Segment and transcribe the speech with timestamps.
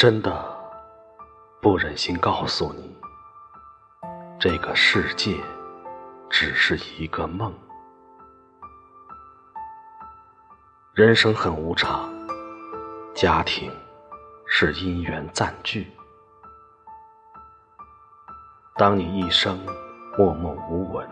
[0.00, 0.32] 真的
[1.60, 2.96] 不忍心告诉你，
[4.40, 5.36] 这个世界
[6.30, 7.52] 只是一个梦。
[10.94, 12.10] 人生很无常，
[13.12, 13.70] 家庭
[14.46, 15.92] 是因缘暂聚。
[18.76, 19.60] 当你一生
[20.16, 21.06] 默默无闻，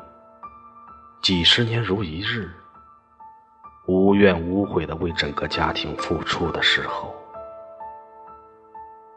[1.21, 2.51] 几十年如一日，
[3.85, 7.15] 无怨无悔的为整个家庭付出的时候，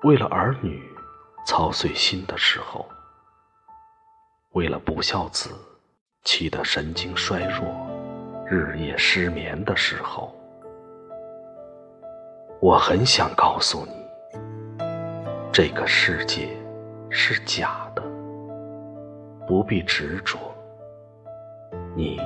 [0.03, 0.81] 为了儿女
[1.45, 2.89] 操碎心的时候，
[4.53, 5.51] 为了不孝子
[6.23, 7.69] 气得神经衰弱、
[8.47, 10.35] 日夜失眠的时候，
[12.59, 13.93] 我很想告诉你，
[15.53, 16.49] 这个世界
[17.11, 18.01] 是假的，
[19.47, 20.39] 不必执着。
[21.95, 22.19] 你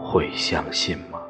[0.00, 1.20] 会相信吗？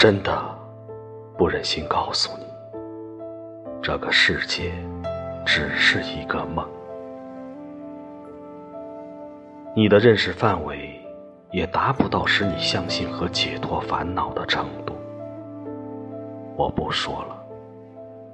[0.00, 0.32] 真的
[1.36, 2.46] 不忍心告诉你，
[3.82, 4.72] 这个世界
[5.44, 6.66] 只是一个梦。
[9.76, 10.98] 你的认识范围
[11.50, 14.96] 也达不到使你相信和解脱烦恼的程度。
[16.56, 17.36] 我不说了，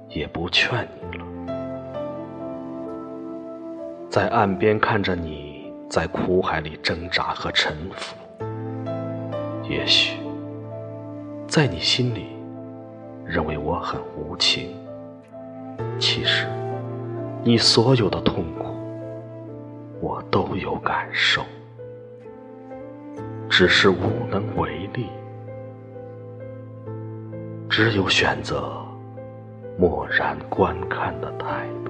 [0.07, 1.25] 也不劝你了。
[4.09, 8.15] 在岸边看着你在苦海里挣扎和沉浮，
[9.69, 10.25] 也许。
[11.47, 12.27] 在你心里，
[13.25, 14.75] 认为我很无情。
[15.97, 16.45] 其实，
[17.41, 18.65] 你所有的痛苦，
[20.01, 21.41] 我都有感受，
[23.49, 23.95] 只是无
[24.29, 25.07] 能为力，
[27.69, 28.85] 只有选择
[29.79, 31.86] 漠然观看的态度。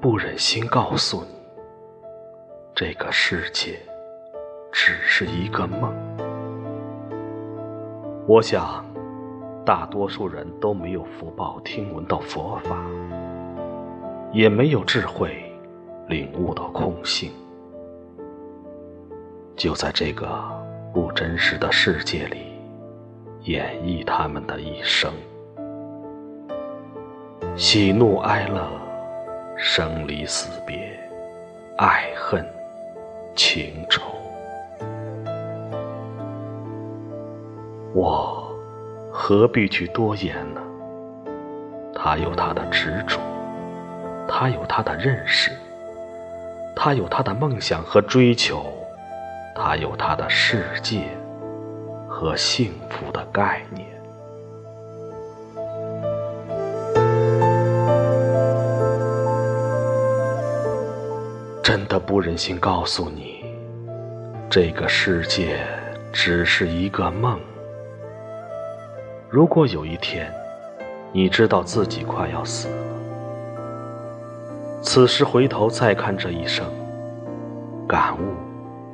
[0.00, 1.28] 不忍心告诉你，
[2.74, 3.80] 这个世界
[4.70, 5.92] 只是一个梦。
[8.28, 8.84] 我想，
[9.64, 12.76] 大多数人都没有福报听闻到佛法，
[14.32, 15.50] 也没有智慧
[16.08, 17.32] 领悟到空性。
[19.56, 20.28] 就在这个
[20.92, 22.52] 不真实的世界里，
[23.44, 25.10] 演绎他们的一生，
[27.56, 28.85] 喜怒哀乐。
[29.58, 30.98] 生离死别，
[31.78, 32.46] 爱恨
[33.34, 34.02] 情仇，
[37.94, 38.54] 我
[39.10, 40.60] 何必去多言呢？
[41.94, 43.18] 他有他的执着，
[44.28, 45.50] 他有他的认识，
[46.74, 48.66] 他有他的梦想和追求，
[49.54, 51.08] 他有他的世界
[52.06, 53.95] 和幸福的概念。
[61.66, 63.44] 真的不忍心告诉你，
[64.48, 65.66] 这个世界
[66.12, 67.40] 只是一个梦。
[69.28, 70.32] 如果有一天，
[71.10, 72.76] 你知道自己快要死了，
[74.80, 76.64] 此时回头再看这一生，
[77.88, 78.36] 感悟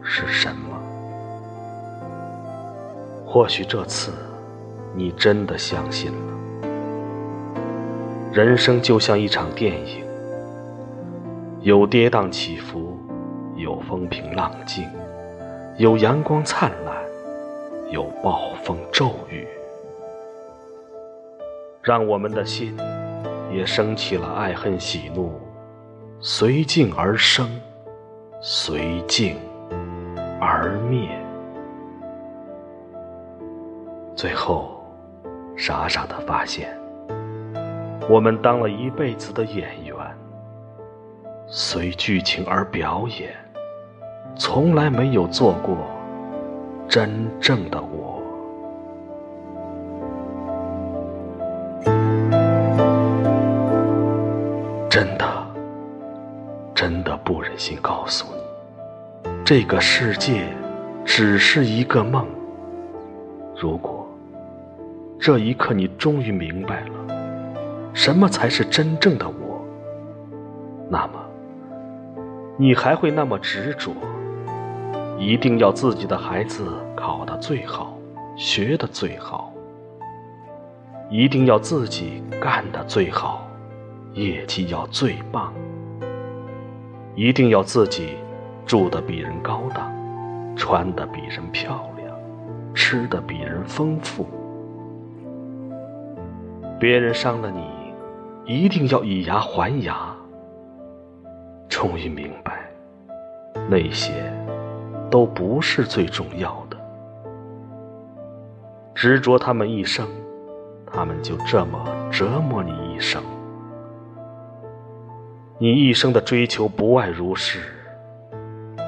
[0.02, 0.74] 是什么？
[3.26, 4.12] 或许这次，
[4.94, 6.68] 你真的相信了，
[8.32, 10.10] 人生就像一场电影。
[11.62, 12.98] 有跌宕起伏，
[13.54, 14.84] 有风平浪静，
[15.76, 16.92] 有阳光灿烂，
[17.88, 19.46] 有暴风骤雨，
[21.80, 22.76] 让我们的心
[23.52, 25.40] 也升起了爱恨喜怒，
[26.18, 27.48] 随境而生，
[28.40, 29.36] 随境
[30.40, 31.08] 而灭，
[34.16, 34.82] 最后
[35.56, 36.76] 傻傻的发现，
[38.10, 39.91] 我们当了一辈子的演员。
[41.54, 43.30] 随剧情而表演，
[44.34, 45.76] 从来没有做过
[46.88, 48.22] 真正的我。
[54.88, 55.26] 真的，
[56.74, 60.46] 真的不忍心告诉你，这个世界
[61.04, 62.26] 只是一个梦。
[63.60, 64.08] 如果
[65.20, 69.62] 这一刻你终于明白了，什么才是真正的我，
[70.88, 71.21] 那么。
[72.62, 73.90] 你还会那么执着，
[75.18, 76.64] 一定要自己的孩子
[76.94, 77.98] 考得最好，
[78.36, 79.52] 学得最好，
[81.10, 83.48] 一定要自己干得最好，
[84.12, 85.52] 业绩要最棒，
[87.16, 88.10] 一定要自己
[88.64, 89.92] 住得比人高档，
[90.54, 92.16] 穿得比人漂亮，
[92.72, 94.24] 吃得比人丰富。
[96.78, 97.64] 别人伤了你，
[98.46, 100.14] 一定要以牙还牙。
[101.72, 102.70] 终于明白，
[103.70, 104.12] 那些
[105.10, 106.76] 都不是最重要的。
[108.94, 110.06] 执着他们一生，
[110.92, 113.22] 他们就这么折磨你一生。
[115.58, 117.60] 你一生的追求不外如是，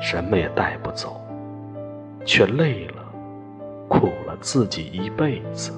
[0.03, 1.19] 什么也带不走，
[2.27, 3.03] 却累了、
[3.89, 5.73] 苦了自己一辈子。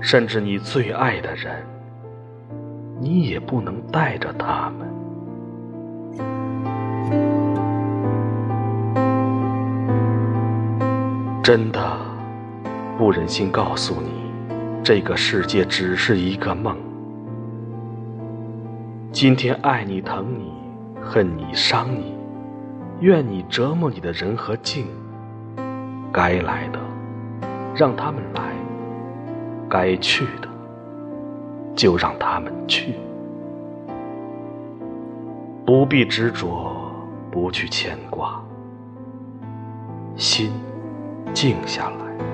[0.00, 1.64] 甚至你最爱的人，
[3.02, 4.88] 你也不能带着他们。
[11.42, 11.98] 真的
[12.96, 14.08] 不忍心告诉你，
[14.84, 16.76] 这个世界只是一个梦。
[19.10, 20.52] 今天爱你、疼你、
[21.02, 22.16] 恨你、伤你、
[23.00, 24.86] 怨你、折磨你的人和境，
[26.12, 26.78] 该来的
[27.74, 28.52] 让他们来。
[29.68, 30.48] 该去的，
[31.74, 32.94] 就让他们去，
[35.64, 36.72] 不必执着，
[37.30, 38.42] 不去牵挂，
[40.16, 40.52] 心
[41.32, 42.24] 静下来，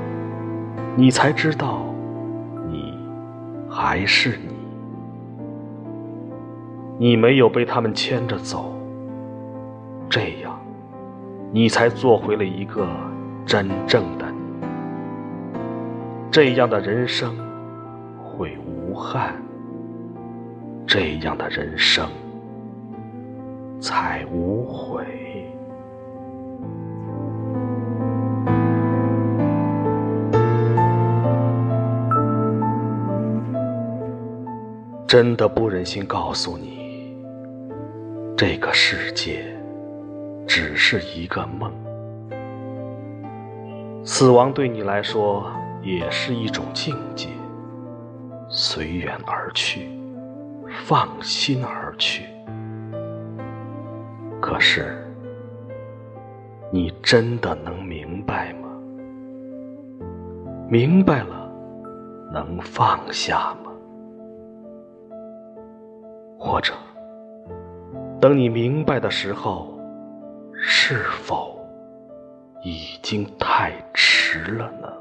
[0.97, 1.83] 你才知道，
[2.67, 2.93] 你
[3.71, 4.39] 还是
[6.99, 8.75] 你，你没有被他们牵着走，
[10.11, 10.59] 这样，
[11.53, 12.89] 你才做回了一个
[13.47, 14.39] 真正的你。
[16.31, 17.35] 这样的人生
[18.23, 18.59] 会
[18.89, 19.35] 无憾，
[20.87, 22.09] 这样的人生
[23.79, 25.05] 才无悔。
[35.07, 37.15] 真的不忍心告诉你，
[38.37, 39.45] 这个世界
[40.47, 41.71] 只是一个梦，
[44.03, 45.45] 死亡对你来说。
[45.81, 47.29] 也是一种境界，
[48.61, 49.89] 随缘而去，
[50.85, 52.25] 放心而去。
[54.41, 55.01] 可是，
[56.73, 58.69] 你真的能明白吗？
[60.69, 61.49] 明白了，
[62.33, 63.71] 能放下吗？
[66.37, 66.75] 或者，
[68.21, 69.79] 等你明白的时候，
[70.53, 71.65] 是否
[72.65, 74.98] 已经太迟了呢？